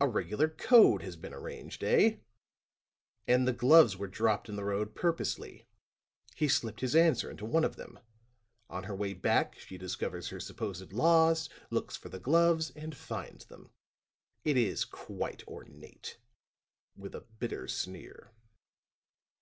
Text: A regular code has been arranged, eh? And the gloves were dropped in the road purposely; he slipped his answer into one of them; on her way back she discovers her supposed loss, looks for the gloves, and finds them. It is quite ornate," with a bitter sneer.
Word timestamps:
A 0.00 0.08
regular 0.08 0.48
code 0.48 1.02
has 1.02 1.16
been 1.16 1.34
arranged, 1.34 1.84
eh? 1.84 2.16
And 3.28 3.46
the 3.46 3.52
gloves 3.52 3.94
were 3.94 4.08
dropped 4.08 4.48
in 4.48 4.56
the 4.56 4.64
road 4.64 4.94
purposely; 4.94 5.66
he 6.34 6.48
slipped 6.48 6.80
his 6.80 6.96
answer 6.96 7.30
into 7.30 7.44
one 7.44 7.62
of 7.64 7.76
them; 7.76 7.98
on 8.70 8.84
her 8.84 8.96
way 8.96 9.12
back 9.12 9.58
she 9.58 9.76
discovers 9.76 10.28
her 10.30 10.40
supposed 10.40 10.94
loss, 10.94 11.50
looks 11.68 11.94
for 11.94 12.08
the 12.08 12.18
gloves, 12.18 12.70
and 12.70 12.96
finds 12.96 13.44
them. 13.44 13.68
It 14.44 14.56
is 14.56 14.86
quite 14.86 15.46
ornate," 15.46 16.16
with 16.96 17.14
a 17.14 17.20
bitter 17.38 17.68
sneer. 17.68 18.32